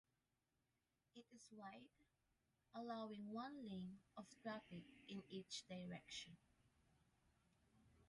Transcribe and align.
It 1.13 1.25
is 1.31 1.47
wide, 1.51 1.85
allowing 2.73 3.31
one 3.31 3.69
lane 3.69 3.99
of 4.17 4.25
traffic 4.41 4.85
in 5.07 5.21
each 5.29 5.63
direction. 5.67 6.37